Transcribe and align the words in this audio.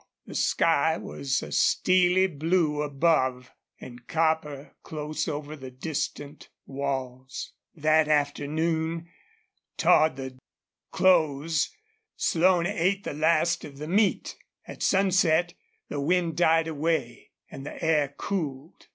The 0.25 0.33
sky 0.33 0.97
was 0.97 1.43
a 1.43 1.51
steely 1.51 2.25
blue 2.25 2.81
above 2.81 3.51
and 3.79 4.07
copper 4.07 4.73
close 4.81 5.27
over 5.27 5.55
the 5.55 5.69
distant 5.69 6.49
walls. 6.65 7.53
That 7.75 8.07
afternoon, 8.07 9.09
toward 9.77 10.15
the 10.15 10.39
close, 10.91 11.69
Slone 12.15 12.65
ate 12.65 13.03
the 13.03 13.13
last 13.13 13.63
of 13.63 13.77
the 13.77 13.87
meat. 13.87 14.37
At 14.65 14.81
sunset 14.81 15.53
the 15.87 16.01
wind 16.01 16.35
died 16.35 16.67
away 16.67 17.29
and 17.51 17.63
the 17.63 17.83
air 17.85 18.15
cooled. 18.17 18.87